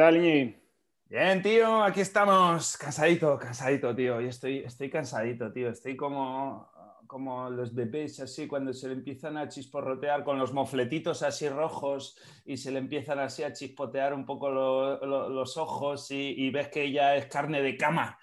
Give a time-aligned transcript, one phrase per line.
[0.00, 0.56] ¿Qué tal, Iñi?
[1.10, 2.78] Bien, tío, aquí estamos.
[2.78, 4.18] Cansadito, cansadito, tío.
[4.22, 5.68] Y estoy, estoy cansadito, tío.
[5.68, 6.70] Estoy como,
[7.06, 12.18] como los bebés, así, cuando se le empiezan a chisporrotear con los mofletitos así rojos
[12.46, 16.48] y se le empiezan así a chispotear un poco lo- lo- los ojos y, y
[16.50, 18.18] ves que ya es carne de cama,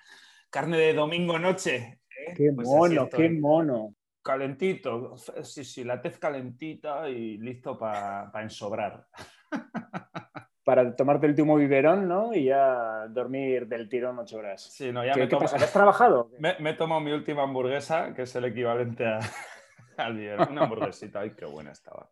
[0.49, 2.01] carne de domingo noche.
[2.09, 2.33] ¿eh?
[2.35, 3.93] Qué Pues mono, qué mono.
[4.23, 9.05] Calentito, sí, sí, la tez calentita y listo para ensobrar.
[10.67, 12.33] Para tomarte el último biberón, ¿no?
[12.33, 14.61] Y ya dormir del tirón ocho horas.
[14.63, 15.57] Sí, no, ya ¿Qué, me qué tomo- pasa?
[15.57, 16.29] ¿Que has trabajado?
[16.39, 19.19] Me, me he tomado mi última hamburguesa, que es el equivalente a,
[19.97, 20.35] al día.
[20.51, 21.21] Una hamburguesita.
[21.21, 22.09] Ay, qué buena estaba.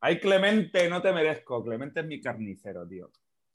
[0.00, 1.62] Ay, Clemente, no te merezco.
[1.62, 3.10] Clemente es mi carnicero, tío.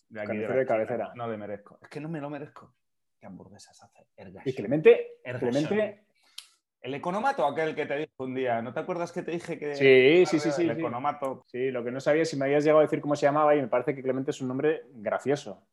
[0.08, 1.12] De Carnicero de cabecera.
[1.16, 1.80] No le merezco.
[1.82, 2.76] Es que no me lo merezco.
[3.20, 4.06] ¿Qué hamburguesas hace?
[4.16, 4.48] Ergash.
[4.48, 5.14] Y Clemente.
[5.24, 6.04] Clemente,
[6.82, 8.62] El economato, aquel que te dije un día.
[8.62, 9.76] ¿No te acuerdas que te dije que...
[9.76, 10.80] Sí, sí, sí, sí, El sí.
[10.80, 11.44] economato.
[11.48, 13.56] sí, lo que no sabía es si me habías llegado a decir cómo se llamaba
[13.56, 15.64] y me parece que Clemente es un nombre gracioso.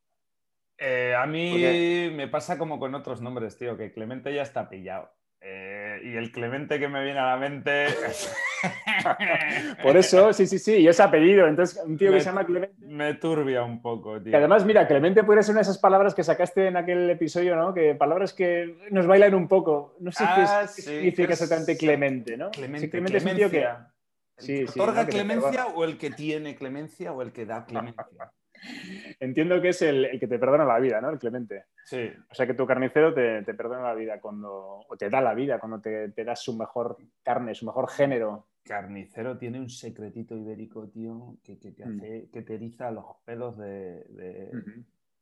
[0.76, 4.68] Eh, a mí Porque- me pasa como con otros nombres, tío, que Clemente ya está
[4.68, 5.10] pillado.
[5.40, 7.86] Eh, y el Clemente que me viene a la mente...
[9.82, 11.46] Por eso, sí, sí, sí, y es apellido.
[11.46, 12.74] Entonces, un tío que se llama Clemente.
[12.86, 14.30] Me turbia un poco, tío.
[14.30, 17.56] Que además, mira, Clemente puede ser una de esas palabras que sacaste en aquel episodio,
[17.56, 17.72] ¿no?
[17.74, 19.96] Que palabras que nos bailan un poco.
[20.00, 22.50] No sé qué, Ah, qué sí, significa exactamente Clemente, ¿no?
[22.50, 23.60] Clemente, Sí, Clemente es un tío que.
[23.60, 23.92] clemencia.
[24.36, 28.32] ¿El Sí, ¿Otorga clemencia o el que tiene clemencia o el que da clemencia?
[29.20, 31.10] Entiendo que es el, el que te perdona la vida, ¿no?
[31.10, 31.66] El Clemente.
[31.84, 32.10] Sí.
[32.30, 34.84] O sea que tu carnicero te, te perdona la vida cuando.
[34.88, 38.47] o te da la vida cuando te, te da su mejor carne, su mejor género.
[38.68, 41.96] Carnicero tiene un secretito ibérico, tío, que, que te Mm.
[41.98, 44.04] hace, que te eriza los pelos de-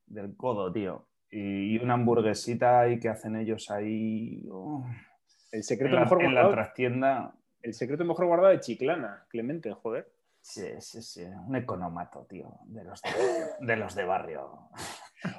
[0.06, 1.06] del codo, tío.
[1.30, 4.46] Y, y una hamburguesita ahí que hacen ellos ahí.
[4.50, 4.84] oh,
[5.52, 6.54] El en, secreto la, mejor en la guardado.
[6.54, 7.34] trastienda.
[7.62, 10.08] El secreto mejor guardado de Chiclana, Clemente, joder.
[10.40, 11.24] Sí, sí, sí.
[11.24, 12.52] Un economato, tío.
[12.66, 14.68] De los de, de los de barrio.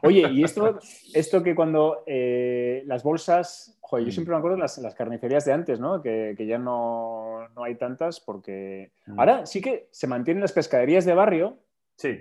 [0.04, 0.80] Oye, y esto,
[1.14, 5.46] esto que cuando eh, las bolsas, joder, yo siempre me acuerdo de las, las carnicerías
[5.46, 6.02] de antes, ¿no?
[6.02, 9.20] Que, que ya no, no hay tantas porque Mm.
[9.20, 11.58] ahora sí que se mantienen las pescaderías de barrio,
[11.96, 12.20] Sí.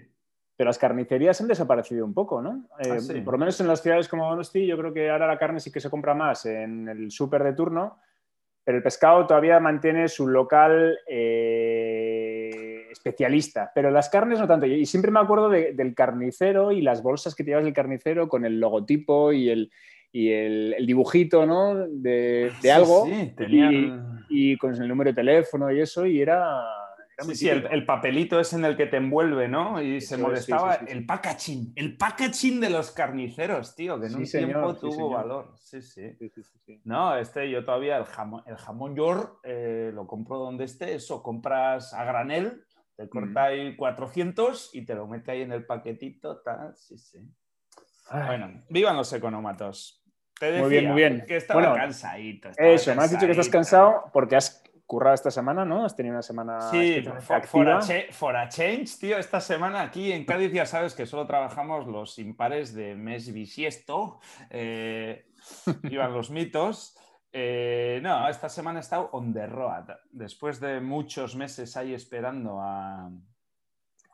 [0.56, 2.66] pero las carnicerías han desaparecido un poco, ¿no?
[2.81, 3.20] Eh, Ah, sí.
[3.20, 5.70] Por lo menos en las ciudades como Donosti, yo creo que ahora la carne sí
[5.70, 7.98] que se compra más en el súper de turno,
[8.64, 14.66] pero el pescado todavía mantiene su local eh, especialista, pero las carnes no tanto.
[14.66, 18.28] Y siempre me acuerdo de- del carnicero y las bolsas que te llevas del carnicero
[18.28, 19.70] con el logotipo y el,
[20.12, 21.75] y el, el dibujito, ¿no?
[21.75, 23.06] De, de Sí, algo.
[23.06, 24.25] Sí, tenían...
[24.28, 26.39] Y con el número de teléfono y eso, y era...
[27.19, 29.81] era Sí, el, papelito es en el que te envuelve, ¿no?
[29.81, 34.06] Y Eso se es, molestaba sí, el packaging, el packaging de los carniceros, tío, que
[34.06, 35.12] en un señor, tiempo tuvo señor.
[35.12, 35.53] valor.
[35.56, 36.17] Sí, sí.
[36.84, 41.23] No, este yo todavía el jamón, el jamón york eh, lo compro donde esté, eso,
[41.23, 42.65] compras a granel,
[42.97, 47.19] te corta ahí 400 y te lo mete ahí en el paquetito, tal, sí, sí.
[48.11, 50.03] Bueno, vivan los economatos.
[50.39, 51.25] Te decía Muy bien, muy bien.
[51.27, 52.50] que estaba Bueno, cansadito.
[52.50, 55.84] estaba Eso, me has dicho que estás cansado porque has currado esta semana, ¿no?
[55.84, 57.81] Has tenido una semana Sí, for, for a
[58.12, 62.75] for change, tío, esta semana aquí en Cádiz ya sabes que solo trabajamos los impares
[62.75, 65.27] de mes bisiesto, eh,
[65.84, 66.97] iban los mitos.
[67.33, 72.61] Eh, no, esta semana he estado on the road, después de muchos meses ahí esperando
[72.61, 73.11] a,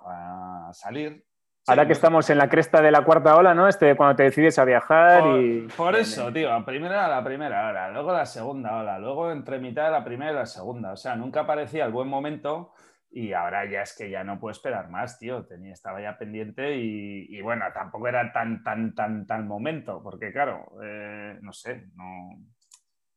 [0.06, 1.24] a salir.
[1.68, 3.68] Ahora que estamos en la cresta de la cuarta ola, ¿no?
[3.68, 5.68] Este, cuando te decides a viajar por, y...
[5.76, 9.84] por eso, tío, primero era la primera hora, luego la segunda hora, luego entre mitad
[9.84, 10.92] de la primera y la segunda.
[10.92, 12.72] O sea, nunca aparecía el buen momento
[13.12, 15.46] y ahora ya es que ya no puedo esperar más, tío.
[15.46, 20.32] Tenía, estaba ya pendiente y, y bueno, tampoco era tan, tan, tan, tan momento, porque
[20.32, 22.40] claro, eh, no sé, no,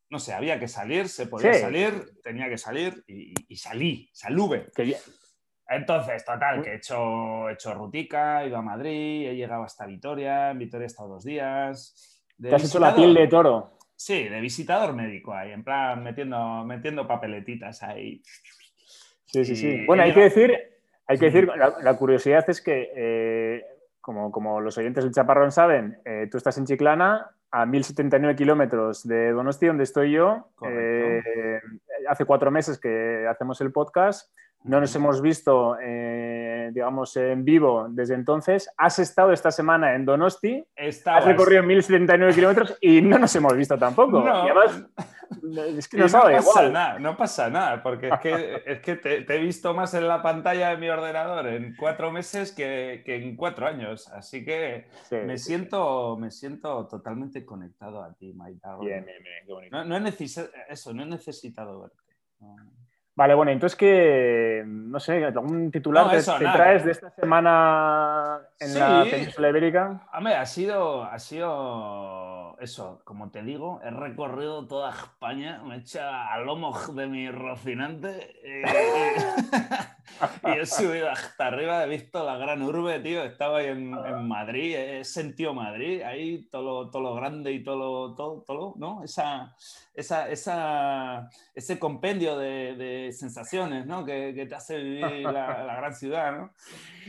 [0.08, 1.60] no sé, había que salir, se podía Sí.
[1.62, 4.68] salir, tenía que salir y salí, saluve.
[4.76, 4.98] que ya-
[5.68, 9.86] Entonces, total, que he hecho, he hecho rutica, he ido a Madrid, he llegado hasta
[9.86, 12.22] Vitoria, en Vitoria he estado dos días.
[12.38, 13.78] De te has hecho la piel de toro.
[13.96, 18.22] Sí, de visitador médico ahí, en plan metiendo, metiendo papeletitas ahí.
[19.24, 19.68] Sí, sí, sí.
[19.68, 20.54] Y Bueno, hay que decir,
[21.06, 23.64] hay que decir, la, la curiosidad es que, eh,
[24.00, 29.06] como, como los oyentes del Chaparrón saben, eh, tú estás en Chiclana, a 1079 kilómetros
[29.06, 30.50] de Donosti, donde estoy yo.
[30.68, 31.60] Eh,
[32.08, 34.30] hace cuatro meses que hacemos el podcast.
[34.66, 38.68] No nos hemos visto, eh, digamos, en vivo desde entonces.
[38.76, 43.54] Has estado esta semana en Donosti, Estabas- has recorrido 1079 kilómetros y no nos hemos
[43.56, 44.20] visto tampoco.
[44.20, 44.46] No.
[44.46, 44.84] Y además,
[45.76, 46.72] es que no pasa igual.
[46.72, 50.06] nada, no pasa nada, porque es que, es que te, te he visto más en
[50.08, 54.08] la pantalla de mi ordenador en cuatro meses que, que en cuatro años.
[54.12, 58.86] Así que Sí, me, sí, siento, me siento totalmente conectado a ti, darling.
[58.86, 59.76] Bien, bien, bien, qué bonito.
[59.76, 61.96] No, no he necesitado eso, no he necesitado verte.
[62.40, 62.56] No.
[63.18, 66.56] Vale, bueno, entonces que, no sé, algún titular No, te- eso, te, nada.
[66.56, 68.78] traes de esta semana en Sí.
[68.78, 70.02] la península ibérica.
[70.12, 75.78] Hombre, ha sido, ha sido eso, como te digo, he recorrido toda España, me he
[75.78, 78.62] echado al lomo de mi Rocinante eh,
[80.46, 84.28] y, he subido hasta arriba, he visto la gran urbe, tío, estaba ahí en, en
[84.28, 88.74] Madrid, he sentido Madrid, ahí todo lo, todo lo grande y todo lo, todo, todo
[88.76, 89.02] ¿no?
[89.04, 89.54] Esa,
[89.94, 94.04] esa, esa, ese compendio de, de sensaciones, ¿no?
[94.04, 96.50] Que, que te hace vivir la, la gran ciudad, ¿no?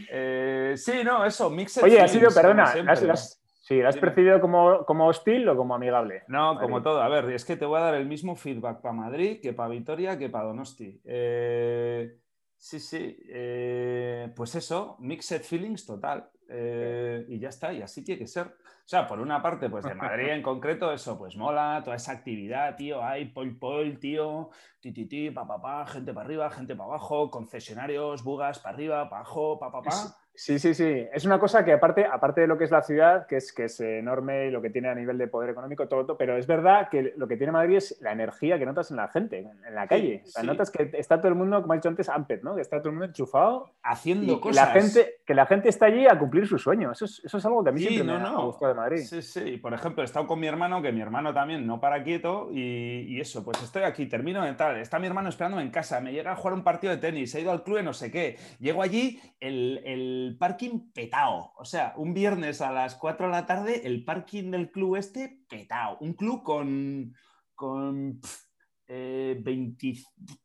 [0.09, 2.93] Eh, sí, no, eso, mixed Oye, ha sido, perdona, ¿la siempre.
[2.93, 6.23] has, la has- sí, ¿la has percibido como, como hostil o como amigable?
[6.27, 6.65] No, Madrid.
[6.67, 7.01] como todo.
[7.01, 9.69] A ver, es que te voy a dar el mismo feedback para Madrid que para
[9.69, 11.01] Vitoria que para Donosti.
[11.05, 12.17] Eh,
[12.57, 13.17] sí, sí.
[13.29, 16.29] eh, pues eso, mixed feelings total.
[16.49, 18.47] Eh, y ya está, y así tiene que ser.
[18.47, 22.13] O sea, por una parte, pues de Madrid en concreto, eso, pues mola, toda esa
[22.13, 24.49] actividad, tío, hay pol pol, tío,
[24.79, 28.75] ti ti ti, pa pa pa, gente para arriba, gente para abajo, concesionarios, bugas para
[28.75, 29.91] arriba, para abajo, pa pa pa.
[30.39, 31.07] Sí, sí, sí.
[31.11, 33.63] Es una cosa que aparte, aparte de lo que es la ciudad, que es, que
[33.63, 36.45] es enorme y lo que tiene a nivel de poder económico, todo, todo, pero es
[36.45, 39.73] verdad que lo que tiene Madrid es la energía que notas en la gente, en
[39.73, 40.21] la calle.
[40.23, 40.47] O sea, sí.
[40.47, 42.53] Notas que está todo el mundo, como he dicho antes, amped, ¿no?
[42.55, 44.67] Que está todo el mundo enchufado Haciendo y que cosas.
[44.67, 46.91] la, gente, que la gente está allí a cumplir su sueño.
[46.91, 48.39] Eso es, eso es algo que a mí Sí, siempre no, me, ha- no.
[48.41, 48.97] ha gustado de Madrid.
[48.99, 49.57] Sí, sí.
[49.57, 53.07] Por ejemplo, he estado con mi hermano, que mi hermano también no para quieto, y,
[53.07, 54.77] y eso, pues estoy aquí, termino de tal.
[54.77, 57.41] Está mi hermano esperándome en casa, me llega a jugar un partido de tenis, he
[57.41, 58.37] ido al club de no sé qué.
[58.59, 61.53] Llego allí, el, el parking petao.
[61.55, 65.43] O sea, un viernes a las 4 de la tarde, el parking del club este
[65.47, 65.99] petao.
[66.01, 67.13] Un club con.
[67.53, 68.47] con pf,
[68.89, 69.95] eh, 20,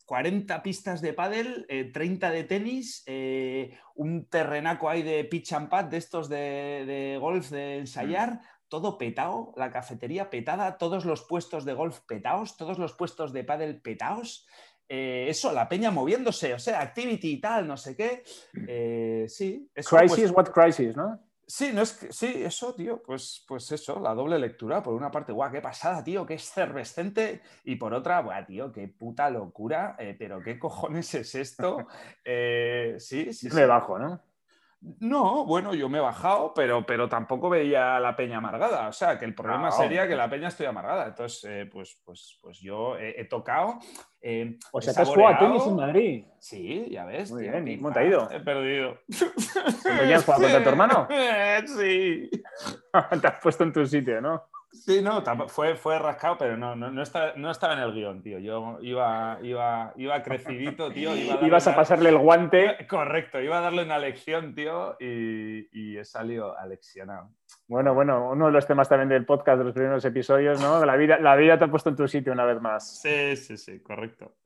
[0.05, 5.69] 40 pistas de pádel, eh, 30 de tenis, eh, un terrenaco ahí de pitch and
[5.69, 11.23] pad de estos de, de golf de ensayar, todo petado, la cafetería petada, todos los
[11.23, 14.45] puestos de golf petaos, todos los puestos de pádel petaos.
[14.95, 18.25] Eh, eso, la peña moviéndose, o sea, activity y tal, no sé qué.
[18.69, 21.19] Eh, sí, eso, pues, Crisis, what crisis, ¿no?
[21.47, 24.83] Sí, no es que, sí, eso, tío, pues, pues eso, la doble lectura.
[24.83, 27.41] Por una parte, guau, qué pasada, tío, qué efervescente.
[27.65, 31.79] Y por otra, guau, tío, qué puta locura, eh, pero qué cojones es esto.
[32.99, 33.57] Sí, sí, Yo sí.
[33.57, 34.21] me bajo, ¿no?
[34.99, 38.89] No, bueno, yo me he bajado, pero, pero tampoco veía a la peña amargada.
[38.89, 41.07] O sea, que el problema Ah, sería que la peña estoy amargada.
[41.07, 43.79] Entonces, eh, pues, pues, pues yo he, he tocado.
[44.21, 46.25] eh, O sea, te has jugado a tenis en Madrid.
[46.41, 47.31] Sí, ya ves.
[47.31, 48.29] Muy tío, bien, ¿cómo te ha ido?
[48.33, 48.99] He perdido.
[49.83, 50.43] ¿Contra quién has jugado?
[50.43, 51.09] ¿Contra tu hermano?
[51.79, 52.29] sí.
[53.21, 54.43] te has puesto en tu sitio, ¿no?
[54.73, 58.23] Sí, no, fue, fue rascado, pero no, no, no, estaba, no estaba en el guion,
[58.23, 58.39] tío.
[58.39, 61.15] Yo iba, iba, iba crecidito, tío.
[61.15, 62.87] Iba Ibas a pasarle el guante.
[62.89, 67.31] Correcto, iba a darle una lección, tío, y, y he salido aleccionado.
[67.69, 70.85] Bueno, bueno, uno de los temas también del podcast de los primeros episodios, ¿no?
[70.87, 73.01] La vida, la vida te ha puesto en tu sitio una vez más.
[73.01, 74.37] Sí, sí, sí, correcto.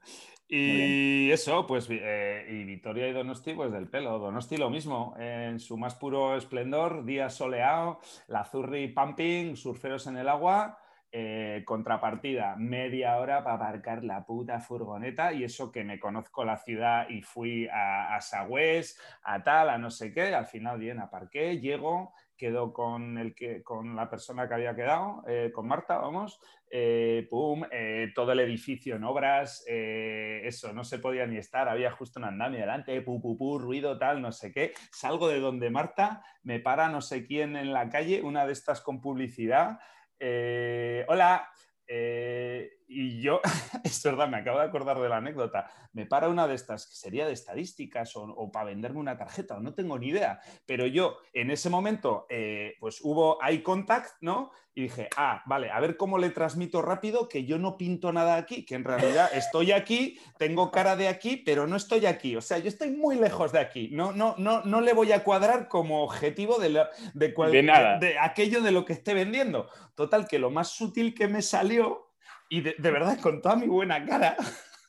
[0.48, 4.19] Y eso, pues, eh, y Vitoria y Donosti, pues del pelo.
[4.19, 7.98] Donosti lo mismo, en su más puro esplendor, día soleado,
[8.29, 10.79] la zurri pumping, surferos en el agua,
[11.19, 16.58] eh, contrapartida, media hora para aparcar la puta furgoneta y eso que me conozco la
[16.58, 21.01] ciudad y fui a, a Sagüés, a tal, a no sé qué, al final bien,
[21.01, 25.96] aparqué, llego, quedo con, el que, con la persona que había quedado, eh, con Marta,
[25.96, 26.39] vamos,
[26.70, 31.91] eh, pum, eh, todo el edificio en obras, eso, no se podía ni estar, había
[31.93, 34.75] justo un andamio delante, pu, pu, pu, ruido, tal, no sé qué.
[34.91, 38.82] Salgo de donde Marta, me para no sé quién en la calle, una de estas
[38.82, 39.79] con publicidad.
[40.19, 41.49] Eh, hola,
[41.87, 43.40] eh, y yo,
[43.84, 46.94] es verdad, me acabo de acordar de la anécdota, me para una de estas, que
[46.94, 50.86] sería de estadísticas o, o para venderme una tarjeta, o no tengo ni idea, pero
[50.86, 54.50] yo en ese momento, eh, pues hubo eye contact, ¿no?
[54.74, 58.36] Y dije, ah, vale, a ver cómo le transmito rápido que yo no pinto nada
[58.36, 62.36] aquí, que en realidad estoy aquí, tengo cara de aquí, pero no estoy aquí.
[62.36, 63.88] O sea, yo estoy muy lejos de aquí.
[63.93, 67.62] No, no, no, no le voy a cuadrar como objetivo de, la- de, cual- De
[67.62, 67.98] nada.
[67.98, 69.66] de aquello de lo que esté vendiendo.
[69.94, 72.06] Total, que lo más sutil que me salió,
[72.48, 74.36] y de, verdad con toda mi buena cara,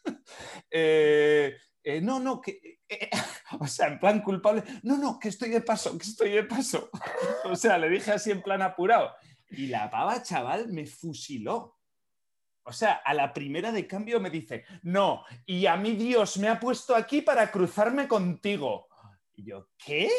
[0.71, 2.81] eh, eh, no, no, que...
[2.87, 3.09] eh,
[3.59, 6.89] o sea, en plan culpable, no, no, que estoy de paso, que estoy de paso.
[7.45, 9.13] o sea, le dije así en plan apurado.
[9.49, 11.77] Y la pava, chaval, me fusiló.
[12.63, 16.49] O sea, a la primera de cambio me dice, no, y a mí Dios me
[16.49, 18.89] ha puesto aquí para cruzarme contigo.
[19.33, 20.11] Y yo, ¿qué?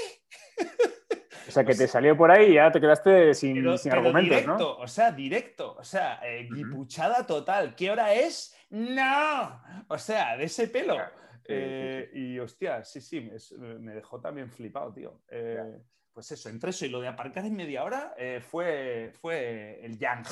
[1.48, 4.02] O sea, que te salió por ahí y ya te quedaste sin, Pero, sin pero
[4.02, 4.76] argumentos, directo, ¿no?
[4.76, 7.74] o sea, directo, o sea, eh, guipuchada total.
[7.74, 8.54] ¿Qué hora es?
[8.70, 9.62] ¡No!
[9.88, 10.94] O sea, de ese pelo.
[10.94, 11.10] Claro.
[11.38, 15.22] Sí, Eh, Y hostia, sí, sí, me, dejó también flipado, tío.
[15.28, 15.80] Eh,
[16.12, 19.98] pues eso, entre eso y lo de aparcar en media hora eh, fue, fue el
[19.98, 20.24] yang.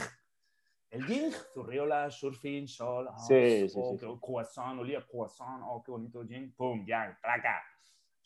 [0.91, 6.53] El ying, zurriola, surfing, sol, oh, Sí, oh, croissant, olía croissant, oh, qué bonito ying,
[6.53, 7.63] pum, yang, placa,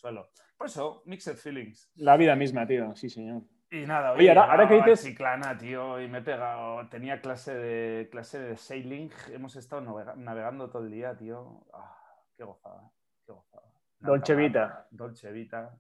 [0.01, 0.31] suelo.
[0.57, 1.91] Por eso, mixed feelings.
[1.97, 3.43] La vida misma, tío, sí, señor.
[3.71, 7.55] Y nada, Oye, ahora- ahora que dices- Chiclana, tío, y me he pegado, tenía clase
[7.55, 11.65] de, clase de sailing, hemos estado navega- navegando todo el día, tío.
[11.73, 11.95] Ah,
[12.37, 12.83] qué gozada,
[13.25, 13.63] qué gozada.
[14.01, 14.87] Dolce Vita.
[14.91, 15.71] Dolce Vita,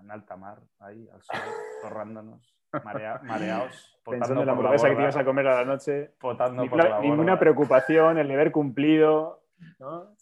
[0.00, 1.36] en alta mar, ahí, al sol,
[1.82, 6.10] torrándonos, marea- mareados, Pensando en la hamburguesa que ibas a comer a la noche.
[6.18, 7.38] potando Ni- por la ninguna borda.
[7.38, 9.44] preocupación, el deber cumplido.
[9.78, 10.16] ¿no?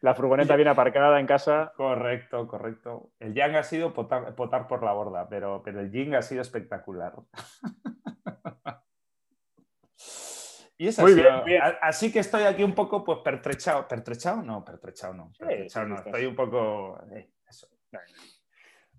[0.00, 1.72] La furgoneta bien aparcada en casa.
[1.76, 3.10] Correcto, correcto.
[3.20, 6.42] El yang ha sido potar, potar por la borda, pero, pero el ying ha sido
[6.42, 7.12] espectacular.
[10.78, 11.56] y es Muy así.
[11.56, 13.86] A- Así que estoy aquí un poco pues pertrechado.
[13.86, 14.42] ¿Pertrechado?
[14.42, 15.32] No, pertrechado no.
[15.38, 15.94] Pertrechado.
[15.96, 17.00] Estoy un poco...
[17.12, 17.68] eh, eso.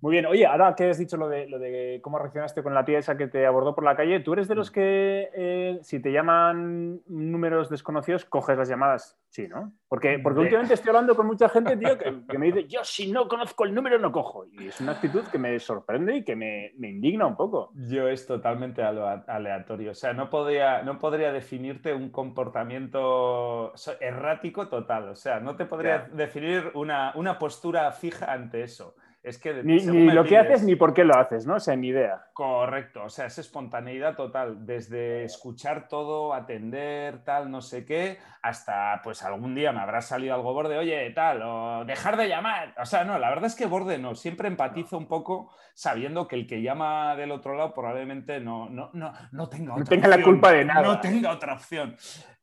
[0.06, 0.28] Muy bien.
[0.28, 3.18] Oye, ahora que has dicho lo de, lo de cómo reaccionaste con la tía esa
[3.18, 4.58] que te abordó por la calle, ¿tú eres de Mm.
[4.60, 9.18] los que eh, si te llaman números desconocidos, coges las llamadas?
[9.30, 9.72] Sí, ¿no?
[9.90, 12.82] Porque, porque De- últimamente estoy hablando con mucha gente, tío, que, que me dice, yo
[12.84, 14.46] si no conozco el número no cojo.
[14.46, 17.72] Y es una actitud que me sorprende y que me, me indigna un poco.
[17.74, 19.90] Yo es totalmente aleatorio.
[19.90, 25.10] O sea, no podría, no podría definirte un comportamiento errático total.
[25.10, 28.96] O sea, no te podría definir una, una postura fija ante eso.
[29.26, 31.56] Es que Ni, ni lo que haces ni por qué lo haces, ¿no?
[31.56, 32.28] O sea, ni idea.
[32.32, 39.02] Correcto, o sea, es espontaneidad total, desde escuchar todo, atender, tal, no sé qué, hasta
[39.04, 42.76] pues algún día me habrá salido algo borde, oye, tal, o dejar de llamar.
[42.80, 46.36] O sea, no, la verdad es que borde no, siempre empatizo un poco sabiendo que
[46.36, 50.08] el que llama del otro lado probablemente no, no, no, no tenga No otra tenga
[50.08, 50.84] la culpa de nada.
[50.84, 51.96] No tenga otra opción.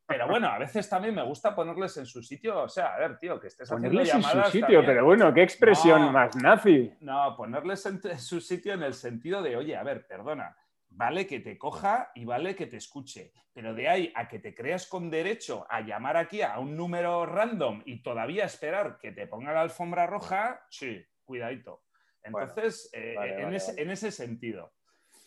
[0.05, 3.17] Pero bueno, a veces también me gusta ponerles en su sitio, o sea, a ver,
[3.17, 4.85] tío, que estés haciendo Ponerles en su llamadas sitio, también.
[4.85, 6.11] pero bueno, qué expresión No.
[6.11, 6.93] más nazi.
[6.99, 10.55] No, ponerles en, en su sitio en el sentido de, oye, a ver, perdona,
[10.89, 14.53] vale que te coja y vale que te escuche, pero de ahí a que te
[14.53, 19.25] creas con derecho a llamar aquí a un número random y todavía esperar que te
[19.27, 21.83] ponga la alfombra roja, sí, cuidadito.
[22.29, 23.81] Bueno, Entonces, eh, vale, en, vale, ese, vale.
[23.83, 24.73] en ese sentido.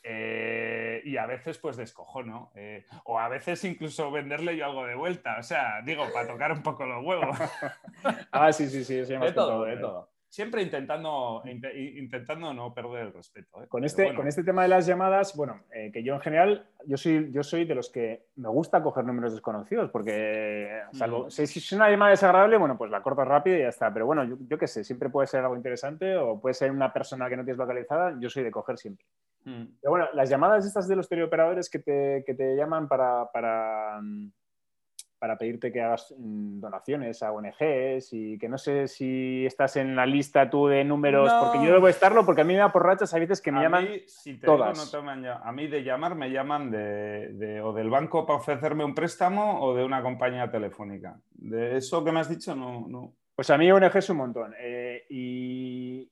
[0.09, 2.51] Eh, y a veces pues descojono.
[2.55, 5.37] eh, o a veces incluso venderle yo algo de vuelta.
[5.39, 7.37] O sea, digo, para tocar un poco los huevos.
[8.31, 8.99] Ah, sí, sí, sí.
[8.99, 9.79] eso ya me De todo, de ¿eh?
[9.79, 10.09] todo.
[10.29, 13.63] Siempre intentando, inte- intentando no perder el respeto.
[13.63, 13.69] ¿eh?
[13.69, 16.69] Con este, bueno, con este tema de las llamadas, bueno, eh, que yo en general,
[16.85, 21.31] yo soy, yo soy de los que me gusta coger números desconocidos, porque salvo, Mm.
[21.31, 23.91] si, si es una llamada desagradable, bueno, pues la cortas rápido y ya está.
[23.93, 26.93] Pero bueno, yo, yo qué sé, siempre puede ser algo interesante o puede ser una
[26.93, 29.07] persona que no tienes localizada, yo soy de coger siempre.
[29.47, 33.31] Mm, Pero bueno, las llamadas estas de los teleoperadores que te, que te llaman para,
[33.33, 34.31] para, mm,
[35.19, 39.97] para pedirte que hagas mm, donaciones a ONGs y que no sé si estás en
[39.97, 41.41] la lista tú de números, No.
[41.41, 43.61] porque yo debo estarlo, porque a mí me da por rachas, hay veces que me
[43.61, 43.85] a llaman...
[43.85, 44.76] mí, si te digo, todas.
[44.95, 48.85] no te a mí de llamar me llaman de, de- o del banco para ofrecerme
[48.85, 51.19] un préstamo o de una compañía telefónica.
[51.33, 52.87] De eso que me has dicho, no.
[52.87, 53.15] no.
[53.35, 54.55] Pues a mí ONG es un montón.
[54.59, 55.66] eh, y,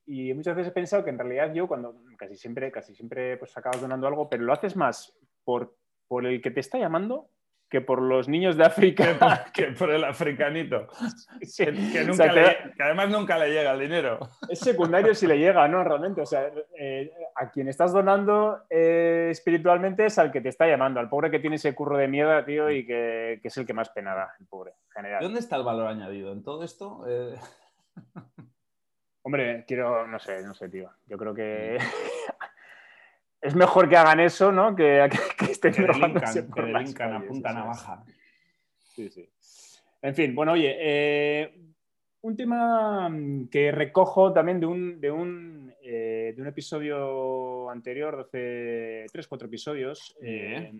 [0.06, 3.56] y muchas veces he pensado que en realidad yo, cuando casi siempre, casi siempre pues
[3.56, 5.76] acabas donando algo, pero lo haces más por,
[6.08, 7.28] por el que te está llamando
[7.70, 9.46] que por los niños de África.
[9.52, 10.86] que por el africanito.
[11.42, 11.64] Sí.
[11.64, 14.18] Que, que O nunca sea, te le- da- que además nunca le llega el dinero.
[14.48, 15.82] es secundario si le llega, ¿no?
[15.82, 16.20] Realmente.
[16.20, 21.00] O sea, eh, a quien estás donando eh, espiritualmente es al que te está llamando,
[21.00, 23.74] al pobre que tiene ese curro de mierda, tío, y que, que es el que
[23.74, 25.22] más pena da, el pobre, en general.
[25.22, 27.04] ¿Dónde está el valor añadido en todo esto?
[27.08, 27.34] Eh,
[29.26, 30.90] Hombre, quiero, no sé, no sé, tío.
[31.06, 31.78] Yo creo que
[33.40, 34.76] es mejor que hagan eso, ¿no?
[34.76, 38.04] Que, que, que estén que delincan, que por las delincan a punta navaja.
[38.94, 39.26] Sí, sí.
[40.02, 41.58] En fin, bueno, oye, eh,
[42.20, 48.16] un tema mm, que recojo también de un, de un, eh, de un episodio anterior,
[48.16, 50.14] de hace tres, cuatro episodios.
[50.20, 50.70] eh,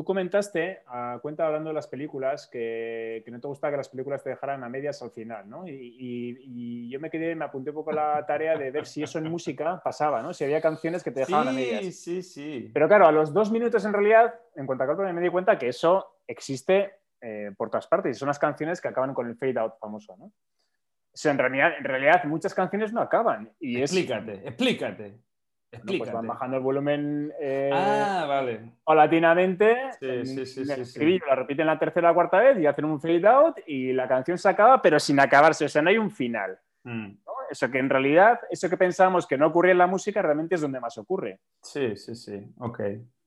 [0.00, 3.90] tú comentaste, a cuenta hablando de las películas, que, que no te gustaba que las
[3.90, 5.68] películas te dejaran a medias al final, ¿no?
[5.68, 6.38] Y, y-
[6.86, 9.30] y yo me quedé, me apunté un poco la tarea de ver si eso en
[9.30, 10.32] música pasaba, ¿no?
[10.32, 11.84] Si había canciones que te dejaban a medias.
[11.84, 12.70] Sí, sí, sí.
[12.72, 15.58] Pero claro, a los dos minutos en realidad, en cuanto a cálculo, me di cuenta
[15.58, 19.36] que eso existe eh, por todas partes y son las canciones que acaban con el
[19.36, 20.24] fade out famoso, ¿no?
[20.24, 20.32] O
[21.12, 23.92] sea, en realidad, en realidad muchas canciones no acaban y es...
[24.46, 25.18] Explícate,
[25.72, 25.98] explícate.
[25.98, 28.60] Bueno, pues van bajando el volumen eh, Ah, vale.
[28.84, 30.82] paulatinamente, Sí, en- sí, sí, en sí, el sí.
[30.82, 34.08] estribillo la repiten la tercera o cuarta vez y hacen un fade out y la
[34.08, 36.58] canción se acaba, pero sin acabarse, o sea, no hay un final.
[36.84, 37.08] Mm.
[37.24, 37.32] ¿no?
[37.50, 40.60] Eso que en realidad, eso que pensábamos que no ocurría en la música, realmente es
[40.60, 41.40] donde más ocurre.
[41.62, 42.44] Sí, sí, sí.
[42.58, 42.80] Ok.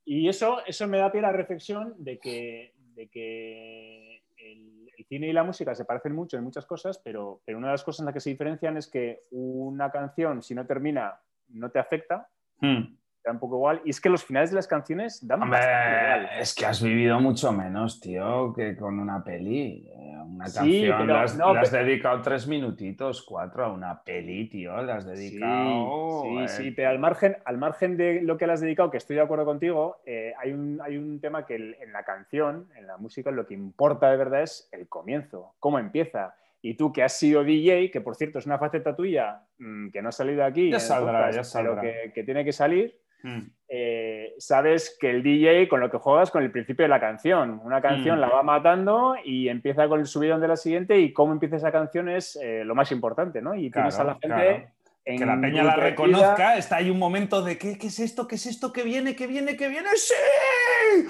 [0.05, 5.05] Y eso, eso me da pie a la reflexión de que, de que el, el
[5.05, 7.83] cine y la música se parecen mucho en muchas cosas, pero, pero una de las
[7.83, 11.19] cosas en las que se diferencian es que una canción, si no termina,
[11.53, 12.27] no te afecta,
[12.59, 12.95] Mm.
[13.25, 13.81] da un poco igual.
[13.85, 16.29] Y es que los finales de las canciones dan Hombre, igual.
[16.39, 19.87] es que has vivido mucho menos, tío, que con una peli.
[19.89, 20.57] Eh, Una Sí,
[20.87, 24.81] canción, pero no, le has dedicado tres minutitos, cuatro a una peli, tío.
[24.81, 26.21] Le has dedicado.
[26.23, 28.97] Sí, eh, sí, pero al margen, al margen de lo que le has dedicado, que
[28.97, 32.67] estoy de acuerdo contigo, eh, hay, un, hay un tema que el- en la canción,
[32.75, 36.33] en la música, lo que importa de verdad es el comienzo, cómo empieza.
[36.65, 40.01] Y tú que has sido DJ, que por cierto es una faceta tuya mm, que
[40.01, 41.81] no ha salido aquí, Ya en saldrá, podcast, ya saldrá.
[41.81, 43.39] pero que, que tiene que salir, mm.
[43.67, 47.59] eh, sabes que el DJ con lo que juegas con el principio de la canción.
[47.65, 48.21] Una canción Mm.
[48.21, 51.71] la va matando y empieza con el subidón de la siguiente y cómo empieza esa
[51.71, 53.53] canción es eh, lo más importante, ¿no?
[53.55, 54.55] Y tienes a la Claro, gente...
[54.55, 54.73] claro.
[55.05, 58.25] Que la peña la reconozca, está ahí un momento de ¿qué, qué es esto?
[58.25, 58.71] ¿Qué es esto?
[58.71, 59.17] ¿Qué viene?
[59.17, 59.57] ¿Qué viene?
[59.57, 59.89] ¿Qué viene?
[59.97, 60.13] ¡Sí!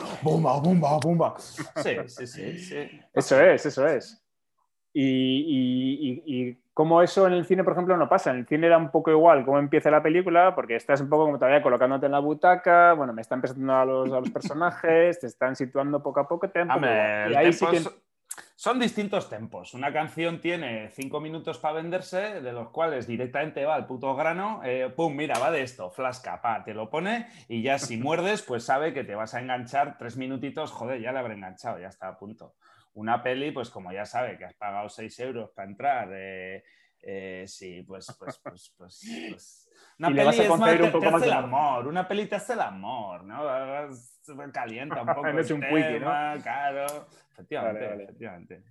[0.23, 1.35] ¡Bumba, bumba, bumba!
[1.37, 2.99] Sí, sí, sí, sí.
[3.13, 4.22] Eso es, eso es.
[4.93, 8.31] Y, y, y- y como eso en el cine, por ejemplo, no pasa.
[8.31, 11.25] En el cine da un poco igual cómo empieza la película, porque estás un poco
[11.25, 15.19] como todavía colocándote en la butaca, bueno, me están presentando a los, a los personajes,
[15.19, 16.49] te están situando poco a poco.
[16.49, 16.81] te igual.
[17.25, 18.03] el Y ahí sí tempo que-
[18.55, 19.73] Son distintos tempos.
[19.75, 24.61] Una canción tiene cinco minutos para venderse, de los cuales directamente va al puto grano.
[24.63, 28.41] eh, pum, mira, va de esto, flasca, pa, te lo pone y ya si muerdes,
[28.41, 30.71] pues sabe que te vas a enganchar tres minutitos.
[30.71, 32.53] Joder, ya le habré enganchado, ya está a punto.
[32.93, 36.63] Una peli, pues como ya sabe que has pagado seis euros para entrar, eh,
[37.01, 39.69] eh, sí, pues, pues, pues, pues, pues.
[39.99, 41.31] Una Y le vas a peli es más, conceder un te, poco te más hace
[41.31, 43.43] el amor, una peli te hace el amor, ¿no?
[44.51, 45.99] Calienta un poco el un quickie, ¿no?
[45.99, 46.85] tema, claro.
[47.31, 48.03] Efectivamente, Vale, vale.
[48.03, 48.63] efectivamente.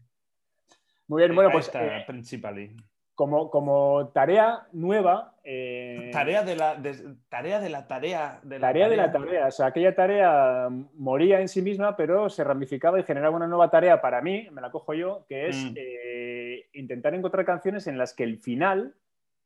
[1.07, 2.77] Muy bien, bueno, pues está, eh, principally.
[3.15, 5.35] Como, como tarea nueva...
[5.45, 9.47] eh, Tarea de la de- tarea de la tarea de la Tarea de la tarea,
[9.47, 13.71] o sea, aquella tarea moría en sí misma, pero se ramificaba y generaba una nueva
[13.71, 15.75] tarea para mí, me la cojo yo, que es Mm.
[15.77, 18.95] eh, intentar encontrar canciones en las que el final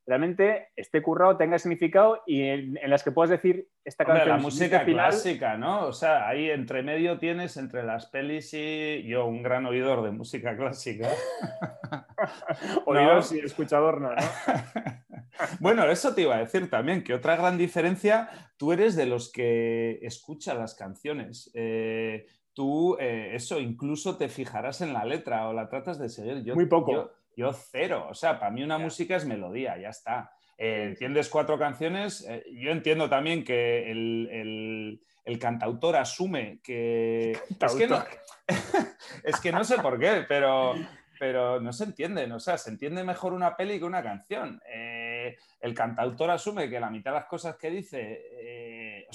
[0.06, 4.36] realmente esté currado, tenga significado y en, en las que puedas decir esta Hombre, canción
[4.36, 5.86] la música final, clásica, ¿no?
[5.86, 10.12] O sea, ahí entre medio tienes entre las pelis y yo, un gran oidor de
[10.12, 11.08] música clásica.
[12.86, 14.16] oidor y escuchador no, ¿no?
[15.60, 19.30] bueno, eso te iba a decir también, que otra gran diferencia, tú eres de los
[19.32, 21.50] que escucha las canciones.
[21.54, 26.42] Eh, tú, eh, eso, incluso te fijarás en la letra o la tratas de seguir.
[26.42, 26.92] Yo, Muy poco.
[26.92, 28.08] Yo, yo cero.
[28.10, 30.32] O sea, para mí una música es melodía, ya está.
[30.58, 32.26] Eh, entiendes cuatro canciones.
[32.28, 37.32] eh, yo entiendo también que el, el- el cantautor asume que.
[37.60, 38.04] Es que, no,
[39.24, 40.74] es que no sé por qué, pero,
[41.18, 42.30] pero no se entienden.
[42.32, 44.62] O sea, se entiende mejor una peli que una canción.
[44.72, 48.24] Eh, el cantautor asume que la mitad de las cosas que dice.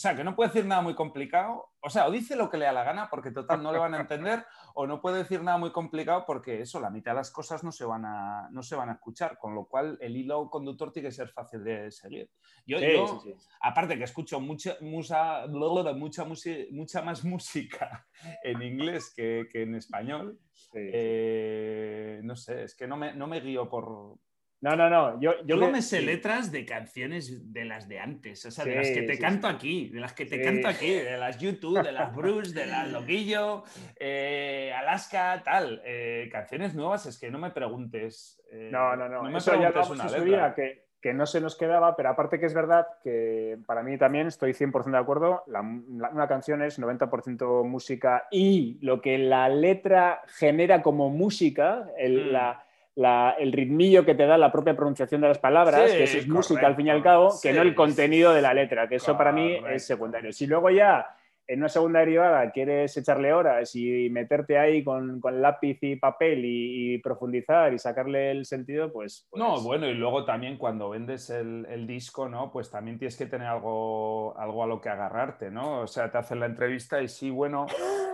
[0.02, 1.68] O sea, que no puede decir nada muy complicado.
[1.80, 3.94] O sea, o dice lo que le da la gana porque total no le van
[3.94, 7.30] a entender, o no puede decir nada muy complicado porque eso, la mitad de las
[7.30, 9.38] cosas no se van a, no se van a escuchar.
[9.38, 12.32] Con lo cual, el hilo conductor tiene que ser fácil de seguir.
[12.66, 13.48] Yo, Sí, yo- sí, sí.
[13.62, 18.08] aparte que escucho mucha, mucha, musi- mucha más música
[18.44, 20.40] en inglés que, que en español,
[20.74, 24.18] eh, no sé, es que no me, no me guío por...
[24.62, 25.20] No, no, no.
[25.20, 26.06] Yo, yo Yo me- me sé sí.
[26.06, 29.48] letras de canciones de las de antes, o sea, de las que te sí, canto
[29.48, 32.88] aquí, de las que te canto aquí, de las YouTube, de las Bruce, de las
[32.92, 33.64] Loquillo,
[34.00, 35.82] eh, Alaska, tal.
[35.84, 38.40] Eh, canciones nuevas, es que no me preguntes.
[38.52, 39.24] eh, No, no, no.
[39.24, 40.24] me Eso preguntes una letra.
[40.24, 43.98] día, que, que no se nos quedaba, pero aparte que es verdad que para mí
[43.98, 45.64] también estoy 100% de acuerdo, la-
[45.98, 52.26] la- una canción es 90% música y lo que la letra genera como música, el,
[52.28, 52.32] Mm.
[52.34, 52.64] la-
[52.96, 56.18] la- el ritmillo que te da la propia pronunciación de las palabras, Sí, que eso
[56.18, 58.96] es música al fin y al cabo, que no el contenido de la letra, que
[58.96, 60.32] eso para mí es secundario.
[60.34, 61.08] Si luego ya
[61.54, 66.46] en una segunda derivada quieres echarle horas y meterte ahí con, con lápiz y papel
[66.46, 69.28] y, y profundizar y sacarle el sentido, pues...
[69.30, 72.52] pues- No, bueno, y luego también cuando vendes el, el disco, ¿no?
[72.52, 75.82] Pues también tienes que tener algo, algo a lo que agarrarte, ¿no?
[75.82, 77.66] O sea, te hacen la entrevista y sí, bueno,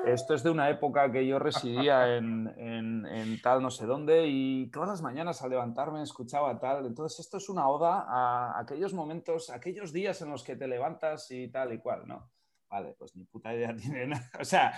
[0.05, 4.25] esto es de una época que yo residía en, en- en tal no sé dónde
[4.27, 6.85] y todas las mañanas al levantarme escuchaba tal.
[6.85, 11.29] Entonces, esto es una oda a aquellos momentos, aquellos días en los que te levantas
[11.31, 12.29] y tal y cual, ¿no?
[12.69, 14.29] Vale, pues ni puta idea tiene nada.
[14.39, 14.73] O sea,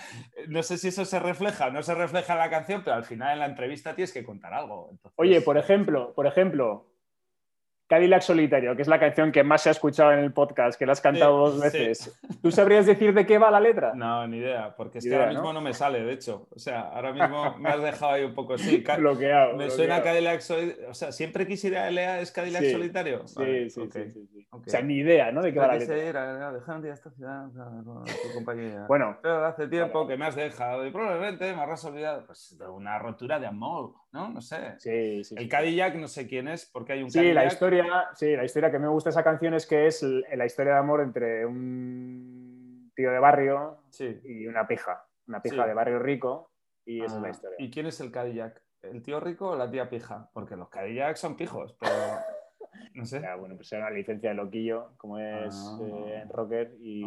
[0.48, 3.04] no sé si eso se refleja o no se refleja en la canción, pero al
[3.04, 4.88] final en la entrevista tienes que contar algo.
[4.90, 6.89] Entonces, Oye, por ejemplo, por ejemplo,
[7.90, 10.86] Cadillac Solitario, que es la canción que más se ha escuchado en el podcast, que
[10.86, 11.78] la has cantado Sí, dos sí.
[11.78, 12.20] veces.
[12.40, 13.92] ¿Tú sabrías decir de qué va la letra?
[13.96, 15.60] No, ni idea, porque es Ni que idea, ahora mismo ¿no?
[15.60, 16.46] me sale, de hecho.
[16.54, 18.76] O sea, ahora mismo me has dejado ahí un poco así.
[18.98, 19.48] Bloqueado.
[19.48, 19.70] me bloqueado.
[19.70, 20.88] suena Cadillac Solitario.
[20.88, 23.26] O sea, siempre quisiera Lea es Cadillac Sí, Solitario.
[23.26, 24.46] Sí, Vale, sí, sí, sí, sí.
[24.50, 24.62] ok.
[24.66, 25.42] O sea, ni idea, ¿no?
[25.42, 25.96] De qué va la letra.
[25.96, 27.48] Era, dejar de esta ciudad
[27.84, 28.84] con tu compañía.
[28.86, 29.16] Bueno.
[29.20, 32.24] Pero hace tiempo que me has dejado y probablemente me habrás olvidado.
[32.24, 34.28] Pues una rotura de amor, ¿no?
[34.28, 34.74] No sé.
[34.78, 35.34] Sí, sí.
[35.38, 38.70] El Cadillac no sé quién es, porque hay un sí, La historia, sí, la historia
[38.70, 42.92] que me gusta de esa canción es que es la historia de amor entre un
[42.94, 43.82] tío de barrio
[44.24, 45.04] y una pija.
[45.26, 46.52] Una pija de barrio rico
[46.84, 47.56] y esa es la ah, historia.
[47.58, 48.60] ¿Y quién es el Cadillac?
[48.82, 50.28] ¿El tío rico o la tía pija?
[50.32, 51.92] Porque los Cadillac son pijos, pero...
[52.94, 53.20] No sé.
[53.38, 55.78] bueno, pues era una licencia de loquillo, como es ah.
[56.06, 57.04] eh, rocker, y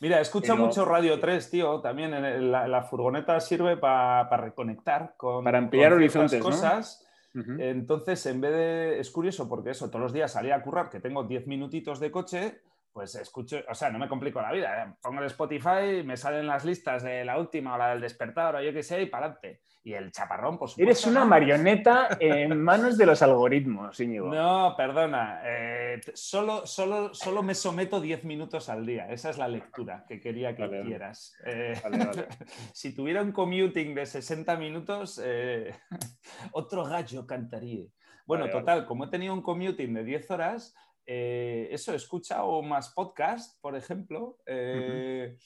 [0.00, 1.80] Mira, escucha mucho Radio 3, tío.
[1.80, 5.44] También en la, furgoneta sirve para reconectar con.
[5.44, 6.42] Para ampliar horizontes.
[6.42, 7.06] cosas.
[7.34, 9.00] Entonces, en vez de.
[9.00, 12.10] Es curioso porque eso, todos los días salía a currar, que tengo 10 minutitos de
[12.10, 12.60] coche
[12.92, 14.84] pues escucho, o sea, no me complico la vida.
[14.84, 14.94] ¿eh?
[15.00, 18.62] Pongo el Spotify, me salen las listas de la última o la del despertador o
[18.62, 19.62] yo qué sé, y para adelante.
[19.84, 20.78] Y el chaparrón, pues.
[20.78, 24.32] Eres una marioneta en manos de los algoritmos, Íñigo.
[24.32, 25.40] No, perdona.
[25.44, 29.08] Eh, solo, solo, solo me someto 10 minutos al día.
[29.10, 31.34] Esa es la lectura que quería que quieras.
[31.46, 31.74] Eh,
[32.72, 35.20] si tuviera un commuting de 60 minutos,
[36.52, 37.86] otro gallo cantaría.
[38.24, 40.74] Bueno, total, como he tenido un commuting de 10 horas,
[41.06, 44.38] eh, eso, he escuchado más podcast, por ejemplo.
[44.46, 45.36] Eh,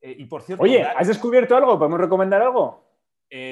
[0.00, 0.64] eh, y por cierto.
[0.64, 1.78] Oye, ¿has descubierto algo?
[1.78, 2.82] ¿Podemos recomendar algo?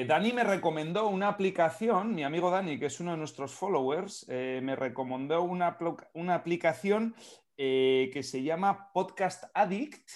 [0.07, 4.77] Dani me recomendó una aplicación, mi amigo Dani, que es uno de nuestros followers, me
[4.77, 5.77] recomendó una,
[6.13, 7.15] una aplicación
[7.57, 10.09] que se llama Podcast Addict,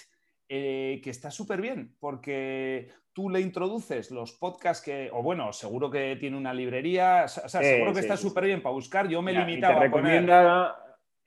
[0.48, 6.16] que está súper bien, porque tú le introduces los podcasts que, o bueno, seguro que
[6.16, 9.06] tiene una librería, o sea, seguro que está súper bien para buscar.
[9.06, 10.24] Yo me limitaba a poner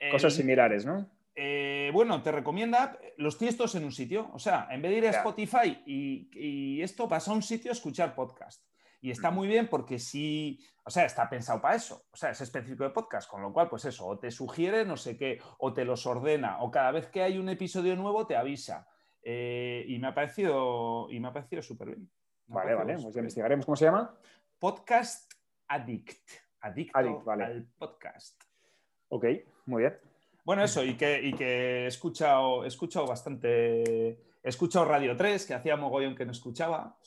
[0.10, 1.10] Cosas similares, ¿no?
[1.36, 4.30] Eh, bueno, te recomienda los tiestos en un sitio.
[4.34, 7.74] O sea, en vez de ir a Spotify y, esto, vas a un sitio a
[7.74, 8.66] escuchar podcast.
[9.04, 12.06] Y está muy bien porque sí, o sea, está pensado para eso.
[12.12, 14.96] O sea, es específico de podcast, con lo cual, pues eso, o te sugiere no
[14.96, 18.36] sé qué, o te los ordena, o cada vez que hay un episodio nuevo te
[18.36, 18.88] avisa.
[19.24, 22.12] Eh, y me ha parecido, y me ha parecido súper bien.
[22.48, 23.66] vale, vale, pues investigaremos.
[23.66, 24.16] ¿Cómo se llama?
[24.60, 25.32] Podcast
[25.68, 26.30] Addict.
[26.60, 27.44] Adicto Addict, vale.
[27.46, 28.44] al podcast.
[29.10, 29.26] Ok,
[29.72, 29.98] muy bien.
[30.44, 34.10] Bueno, eso, y que, y que he, escuchado, he escuchado bastante.
[34.44, 36.98] He escuchado Radio 3, que hacía mogollón que no escuchaba.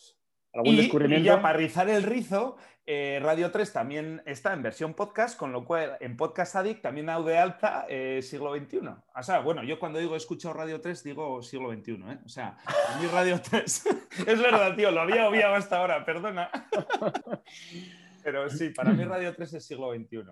[0.52, 1.22] ¿Algún descubrimiento?
[1.22, 5.52] Y ya para rizar el rizo, eh, Radio 3 también está en versión podcast, con
[5.52, 8.78] lo cual en Podcast Addict también ha de alta eh, siglo XXI.
[9.16, 12.18] O sea, bueno, yo cuando digo he escuchado Radio 3 digo siglo XXI, ¿eh?
[12.24, 12.56] O sea,
[13.00, 13.86] mi Radio 3.
[14.26, 16.50] es verdad, tío, lo había obviado hasta ahora, perdona.
[18.22, 20.22] Pero sí, para mí Radio 3 es siglo XXI.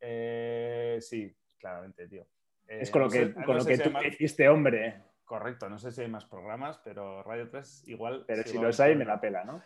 [0.00, 2.26] Eh, sí, claramente, tío.
[2.66, 5.04] es eh, con lo que, con lo que tú hiciste, hombre.
[5.24, 8.24] Correcto, no sé si hay más programas, pero Radio 3 igual.
[8.26, 9.62] Pero si los hay, me la pela, ¿no?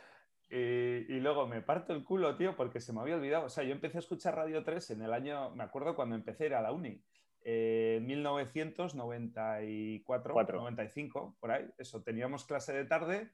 [0.50, 3.46] Y, luego me parto el culo, tío, porque se me había olvidado.
[3.46, 6.44] O sea, yo empecé a escuchar Radio 3 en el año, me acuerdo cuando empecé
[6.44, 7.02] a ir a la uni,
[7.40, 11.68] eh, en 1994, 95, por ahí.
[11.78, 13.32] Eso, teníamos clase de tarde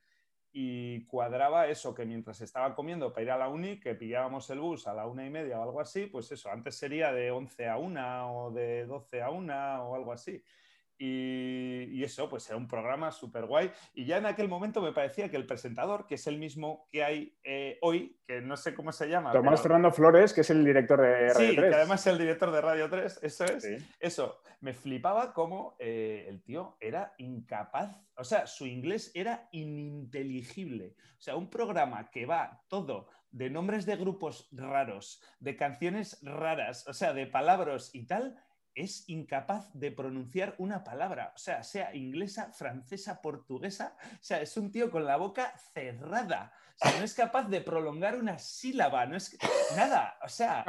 [0.53, 4.61] y cuadraba eso, que mientras estaba comiendo para ir a la uni, que pillábamos el
[4.61, 7.69] bus a la una y media o algo así, pues eso, antes sería de 11
[7.69, 10.43] a 1 o de 12 a 1 o algo así.
[11.03, 13.71] Y, eso, pues era un programa súper guay.
[13.95, 17.03] Y ya en aquel momento me parecía que el presentador, que es el mismo que
[17.03, 19.33] hay eh, hoy, que no sé cómo se llama.
[19.33, 21.71] Tomás Fernando Flores, que es el director de Radio sí, 3.
[21.71, 23.67] que además es el director de Radio 3, eso es.
[23.99, 30.97] Eso, me flipaba como eh, el tío era incapaz, o sea, su inglés era ininteligible.
[31.19, 36.87] O sea, un programa que va todo de nombres de grupos raros, de canciones raras,
[36.89, 38.37] o sea, de palabras y tal,
[38.75, 44.57] es incapaz de pronunciar una palabra, o sea, sea inglesa, francesa, portuguesa, o sea, es
[44.57, 49.07] un tío con la boca cerrada, o sea, no es capaz de prolongar una sílaba,
[49.07, 49.37] no es
[49.77, 50.65] nada, o sea,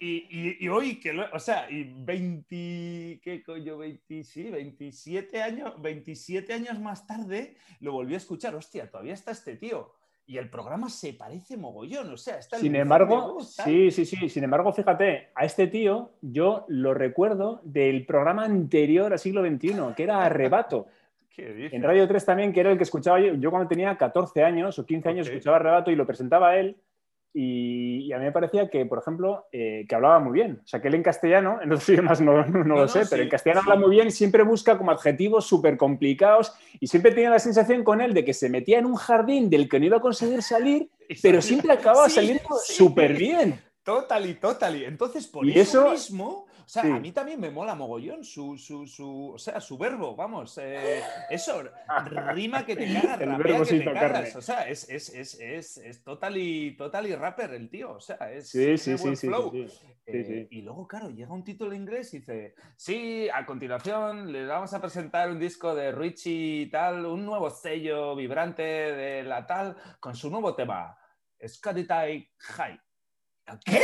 [0.00, 3.78] y, hoy que, o sea, y 20, ¿qué coño?
[3.78, 9.32] 20, sí, 27 años, 27 años más tarde lo volví a escuchar, hostia, todavía está
[9.32, 10.01] este tío
[10.32, 14.44] y el programa se parece mogollón, o sea, está Sin embargo, sí, sí, sí, sin
[14.44, 20.02] embargo, fíjate, a este tío yo lo recuerdo del programa anterior a siglo XXI, que
[20.04, 20.86] era Arrebato.
[21.36, 24.78] en Radio 3 también, que era el que escuchaba yo, yo cuando tenía 14 años
[24.78, 26.78] o 15 años escuchaba Arrebato y lo presentaba él
[27.34, 30.60] y, a mí me parecía que, por ejemplo, eh, que hablaba muy bien.
[30.62, 33.28] O sea, que él en castellano, en otros idiomas no, no, lo sé, pero en
[33.28, 37.38] castellano habla muy bien y siempre busca como adjetivos súper complicados y siempre tenía la
[37.38, 40.00] sensación con él de que se metía en un jardín del que no iba a
[40.00, 40.90] conseguir salir,
[41.22, 43.60] pero siempre acababa saliendo súper bien.
[43.82, 44.82] Total y total.
[44.82, 49.32] Entonces, por eso, mismo, O sea, a mí también me mola mogollón su, su, su
[49.34, 50.58] o sea, su verbo, vamos.
[50.58, 51.62] Eh, eso,
[52.34, 54.36] rima que te cagas, rapea que te cagas.
[54.36, 57.92] O sea, es, es, es, es, es totally, totally rapper el tío.
[57.92, 59.52] O sea, es sí, sí, flow.
[60.04, 64.72] Eh, y luego, claro, llega un título inglés y dice, sí, a continuación les vamos
[64.74, 69.76] a presentar un disco de Richie y tal, un nuevo sello vibrante de la tal,
[70.00, 70.98] con su nuevo tema,
[71.46, 72.80] Scotty High.
[73.64, 73.80] ¿Qué?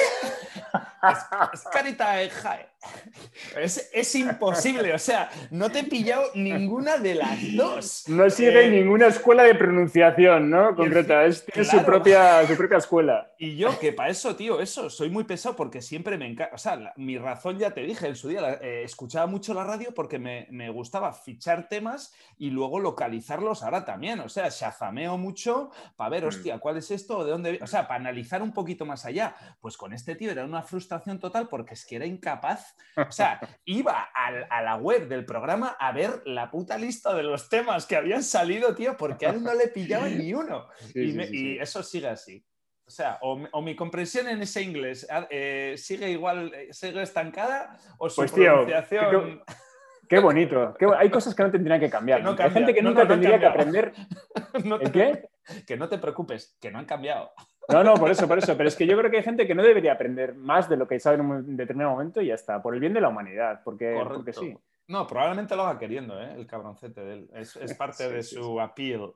[1.53, 2.21] Es, carita
[3.57, 8.05] es, es, imposible, o sea, no te he pillado ninguna de las dos.
[8.09, 10.75] No sigue eh, ninguna escuela de pronunciación, ¿no?
[10.75, 13.33] Concreta, es, tiene su, propia, su propia escuela.
[13.39, 16.55] Y yo, que para eso, tío, eso, soy muy pesado porque siempre me encanta.
[16.55, 19.93] O sea, mi razón ya te dije en su día, eh, escuchaba mucho la radio
[19.95, 24.21] porque me, me, gustaba fichar temas y luego localizarlos ahora también.
[24.21, 26.29] O sea, shazameo mucho para ver, mm.
[26.29, 27.25] hostia, ¿cuál es esto?
[27.25, 27.59] ¿De dónde?
[27.63, 29.35] O sea, para analizar un poquito más allá.
[29.61, 32.77] Pues con este tío era una frustración total porque es que era incapaz.
[32.97, 37.49] O sea, iba a, la web del programa a ver la puta lista de los
[37.49, 40.69] temas que habían salido, tío, porque a él no le pillaba ni uno.
[40.95, 42.45] y, eso sigue así.
[42.89, 47.79] O sea, o, mi comprensión en ese inglés ah, eh, sigue igual, eh, sigue estancada,
[47.99, 49.43] o su pues, pronunciación...
[50.09, 50.75] Qué, bonito.
[50.97, 52.27] hay cosas que no tendrían que cambiar.
[52.27, 53.93] hay gente que nunca tendría que aprender.
[54.93, 55.29] qué?
[55.67, 57.31] Que no te preocupes, que no han cambiado.
[57.69, 58.57] No, no, por eso, por eso.
[58.57, 60.89] Pero es que yo creo que hay gente que no debería aprender más de lo
[60.89, 63.61] que sabe en un determinado momento y ya está, por el bien de la humanidad,
[63.63, 64.57] porque, porque sí.
[64.87, 66.33] No, probablemente lo haga queriendo, ¿eh?
[66.35, 67.31] el cabroncete de él.
[67.35, 69.13] Es, parte de su appeal.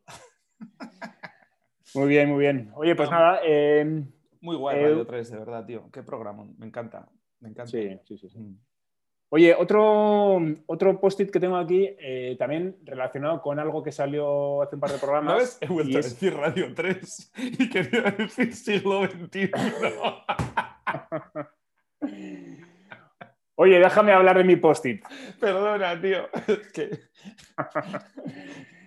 [1.95, 2.71] Muy bien, muy bien.
[2.75, 3.41] Oye, pues nada.
[3.43, 4.11] Em,
[4.41, 5.91] muy guay eh, Radio 3, de verdad, tío.
[5.91, 6.45] Qué programa.
[6.59, 7.09] Me encanta.
[7.41, 7.71] Me encanta.
[7.71, 8.38] Sí, sí, sí.
[8.38, 8.59] Mm.
[9.35, 14.75] Oye, otro, otro post-it que tengo aquí, eh, también relacionado con algo que salió hace
[14.75, 15.57] un par de programas.
[15.62, 19.51] He vuelto a decir Radio 3 y quería decir siglo XXI.
[23.55, 25.03] Oye, déjame hablar de mi post-it.
[25.40, 26.29] Perdona, tío.
[26.75, 26.90] que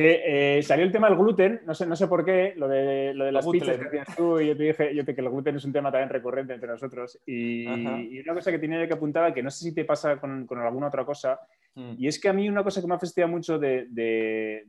[0.00, 3.24] eh, salió el tema del gluten, no sé, no sé por qué, lo de, lo
[3.24, 5.56] de las pizzas que tienes tú, y yo te dije yo te, que el gluten
[5.56, 7.20] es un tema también recurrente entre nosotros.
[7.26, 10.58] Y, una cosa que tenía que apuntar, que no sé si te pasa con, con
[10.58, 11.40] alguna otra cosa,
[11.74, 11.94] mm.
[11.98, 14.64] y es que a mí una cosa que me ha fastidiado mucho de, de,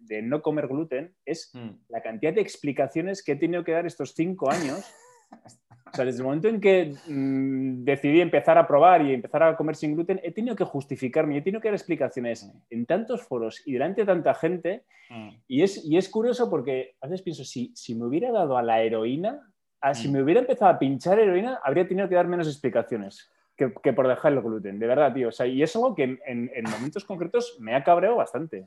[0.00, 1.70] de, no comer gluten es mm.
[1.88, 4.84] la cantidad de explicaciones que he tenido que dar estos cinco años
[5.92, 9.56] O sea, desde el momento en que mm, decidí empezar a probar y empezar a
[9.56, 13.62] comer sin gluten, he tenido que justificarme, he tenido que dar explicaciones en tantos foros
[13.66, 14.84] y delante de tanta gente.
[15.10, 15.28] Mm.
[15.48, 18.62] Y, es, y es curioso porque a veces pienso, si, si me hubiera dado a
[18.62, 19.52] la heroína,
[19.92, 20.12] si mm.
[20.12, 23.30] me hubiera empezado a pinchar heroína, habría tenido que dar menos explicaciones.
[23.54, 25.28] Que, por dejar el gluten, de verdad, tío.
[25.28, 28.66] O sea, y es algo que en, momentos concretos me ha cabreado bastante.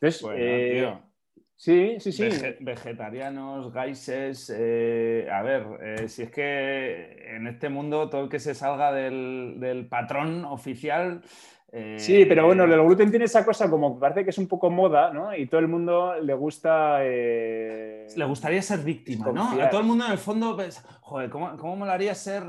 [0.00, 0.92] Entonces, eh,
[1.58, 2.28] Sí, sí, sí.
[2.60, 4.54] vegetarianos, gaises.
[4.56, 8.92] Eh, a ver, eh, si es que en este mundo todo el que se salga
[8.92, 11.20] del, patrón oficial.
[11.72, 14.46] Eh, sí, pero bueno, el gluten tiene esa cosa como que parece que es un
[14.46, 15.34] poco moda, ¿no?
[15.34, 17.00] Y todo el mundo le gusta.
[17.00, 19.60] Le gustaría ser víctima, ¿no?
[19.60, 22.44] A todo el mundo en el fondo, pues, joder, ¿cómo, cómo molaría ser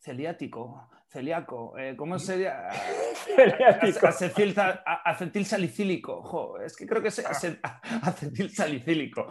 [0.00, 0.88] celiático?
[1.16, 2.68] Celíaco, eh, ¿cómo sería?
[4.02, 4.54] acetil,
[5.04, 6.58] acetil, salicílico.
[6.60, 7.24] es que creo que es
[8.02, 9.28] acetil salicílico.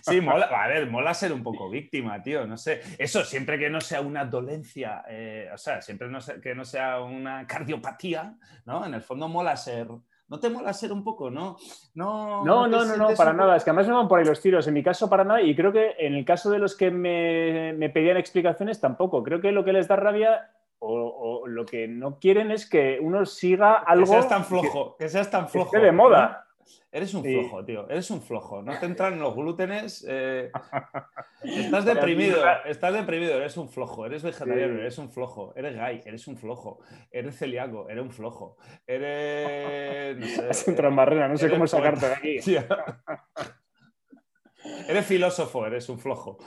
[0.00, 2.80] Sí, mola, a ver, mola ser un poco víctima, tío, no sé.
[2.98, 6.08] Eso siempre que no sea una dolencia, eh, o sea, siempre
[6.42, 8.86] que no sea una cardiopatía, ¿no?
[8.86, 9.88] En el fondo mola ser...
[10.30, 11.56] ¿No te mola ser un poco, no?
[11.94, 13.56] No, no, no, no, para nada.
[13.56, 14.66] Es que además me van por ahí los tiros.
[14.68, 15.40] En mi caso, para nada.
[15.40, 19.22] Y creo que en el caso de los que me, me pedían explicaciones, tampoco.
[19.22, 23.26] Creo que lo que les da rabia o, lo que no quieren es que uno
[23.26, 24.04] siga algo.
[24.04, 25.78] Que seas tan flojo, que, seas tan flojo.
[25.78, 26.44] de moda.
[26.90, 27.88] Eres un flojo, tío.
[27.88, 28.62] Eres un flojo.
[28.62, 30.06] No te entran los glútenes.
[30.08, 30.50] Eh,
[31.42, 32.38] estás deprimido.
[32.64, 33.34] Estás deprimido.
[33.34, 34.06] Eres un flojo.
[34.06, 34.80] Eres vegetariano.
[34.80, 35.52] Eres un flojo.
[35.54, 36.00] Eres gay.
[36.06, 36.80] Eres un flojo.
[37.10, 37.88] Eres celíaco.
[37.90, 38.56] Eres un flojo.
[38.86, 40.16] Eres.
[40.16, 40.48] No sé.
[40.48, 40.76] Es un.
[40.76, 42.38] No sé cómo sacarte de aquí.
[44.88, 45.66] eres filósofo.
[45.66, 46.38] Eres un flojo.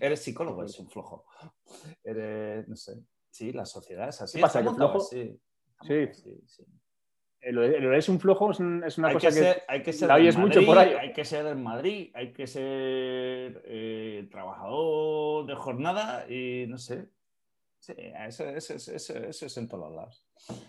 [0.00, 0.62] Eres psicólogo.
[0.62, 1.26] Eres un flojo.
[2.04, 3.02] Eres, no sé.
[3.30, 4.38] Sí, la sociedad es así.
[4.38, 4.62] ¿Qué pasa?
[4.62, 5.00] ¿Que flojo?
[5.00, 5.40] Sí.
[5.82, 6.08] Sí.
[6.12, 6.64] sí,
[7.40, 10.92] es un flojo es, una cosa que, hay que ser la oyes mucho por ahí.
[10.92, 17.08] Hay que ser en Madrid, hay que ser eh, trabajador de jornada y no sé.
[17.78, 20.22] Sí, eso, eso, eso, eso, es en todos lados.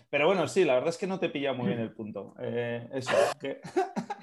[0.08, 2.34] Pero bueno, sí, la verdad es que no te pilla muy bien el punto.
[2.38, 3.60] Eh, eso, que...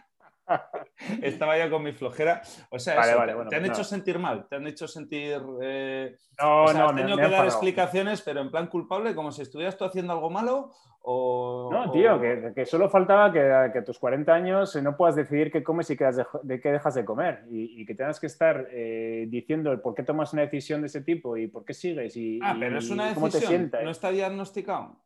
[1.22, 2.42] Estaba ya con mi flojera.
[2.70, 4.68] O sea, Vale, eso, vale, te, bueno, te han pues hecho sentir mal, te han
[4.68, 5.42] hecho sentir.
[5.62, 9.16] eh, No, o sea, no, has tenido me que dar explicaciones, pero en plan culpable,
[9.16, 10.72] como si estuvieras tú haciendo algo malo.
[11.02, 13.40] O, No, o- tío, que, que solo faltaba que,
[13.72, 16.60] que a tus 40 años eh, no puedas decidir qué comes y qué, de, de
[16.60, 17.46] qué dejas de comer.
[17.50, 20.88] Y, y que tengas que estar eh, diciendo el por qué tomas una decisión de
[20.88, 23.60] ese tipo y por qué sigues y, Ah, pero y es una cómo te decisión.
[23.62, 23.84] sientas.
[23.84, 24.98] No está diagnosticado.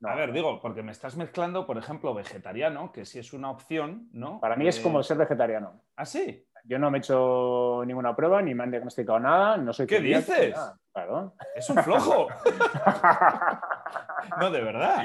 [0.00, 0.08] No.
[0.08, 4.08] A ver, digo, porque me estás mezclando, por ejemplo, vegetariano, que sí es una opción,
[4.12, 4.40] ¿no?
[4.40, 5.82] Para mí es Eh, como ser vegetariano.
[5.96, 6.46] ¿Ah, sí?
[6.64, 9.56] Yo no me he hecho ninguna prueba ni me han diagnosticado nada.
[9.58, 10.54] No soy ¿Qué dices?
[10.54, 10.78] nada.
[10.92, 11.34] Claro.
[11.54, 12.28] Es un flojo.
[14.40, 15.04] no, de verdad.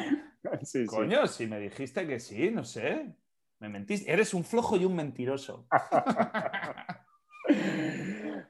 [0.62, 0.86] Sí, sí.
[0.86, 3.16] Coño, si me dijiste que sí, no sé.
[3.60, 4.12] Me mentiste.
[4.12, 5.68] Eres un flojo y un mentiroso.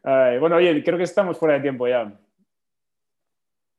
[0.04, 2.12] Ay, bueno, oye, creo que estamos fuera de tiempo ya.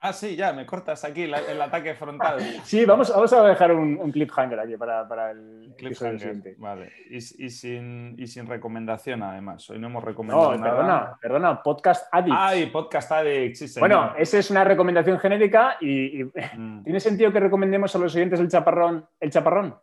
[0.08, 2.38] Ah, sí, ya, me cortas aquí la- el ataque frontal.
[2.64, 6.18] Sí, vamos, vamos a dejar un, un cliffhanger aquí para, para el Cliffhanger.
[6.20, 6.54] siguiente.
[6.58, 6.92] Vale.
[7.10, 9.68] Y, y sin, y sin recomendación, además.
[9.70, 10.70] Hoy no hemos recomendado No, nada.
[10.76, 12.36] perdona, perdona, Podcast Addict.
[12.38, 13.88] Ay, podcast addict, sí, señor.
[13.88, 16.24] bueno, esa es una recomendación genérica y, y-
[16.56, 16.82] Mm.
[16.84, 19.06] ¿tiene sentido que recomendemos a los oyentes el chaparrón?
[19.20, 19.76] ¿El chaparrón?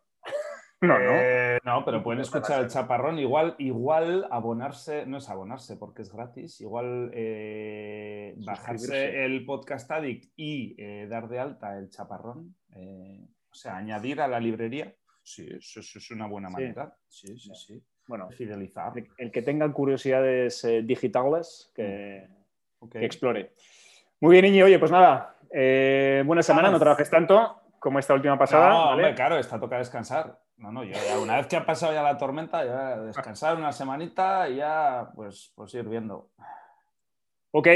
[0.87, 1.11] No, no.
[1.15, 3.17] Eh, no, pero pueden escuchar el chaparrón.
[3.19, 6.59] Igual, igual abonarse, no es abonarse porque es gratis.
[6.61, 12.55] Igual eh, bajarse el podcast addict y eh, dar de alta el chaparrón.
[12.75, 14.93] eh, o sea, añadir a la librería.
[15.21, 16.93] Sí, eso, eso es una buena manera.
[17.07, 17.83] Sí, sí, sí.
[18.07, 18.91] Bueno, Fidelizar.
[18.97, 22.27] el, el que tenga curiosidades eh, digitales, que,
[22.79, 22.91] Ok.
[22.93, 23.51] que explore.
[24.19, 24.63] Muy bien, Iñi.
[24.63, 28.69] Oye, pues nada, eh, buena semana, no trabajes tanto como esta última pasada.
[28.69, 28.91] No, ¿vale?
[29.03, 30.39] hombre, claro, esta toca descansar.
[30.57, 33.71] No, no, yo ya una vez que ha pasado ya la tormenta, ya descansar una
[33.71, 36.29] semanita y ya pues, pues ir viendo.
[37.51, 37.67] Ok,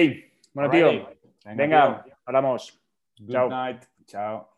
[0.53, 1.09] bueno, tío,
[1.43, 2.15] venga, tío.
[2.25, 2.79] hablamos.
[3.19, 3.49] Good Chao.
[3.49, 3.83] night.
[4.05, 4.56] Chao.